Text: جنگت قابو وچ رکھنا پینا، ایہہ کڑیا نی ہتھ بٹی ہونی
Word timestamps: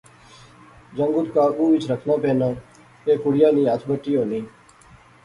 جنگت 0.97 1.27
قابو 1.35 1.63
وچ 1.73 1.83
رکھنا 1.91 2.15
پینا، 2.21 2.49
ایہہ 3.05 3.21
کڑیا 3.23 3.49
نی 3.55 3.61
ہتھ 3.69 3.85
بٹی 3.87 4.13
ہونی 4.17 4.41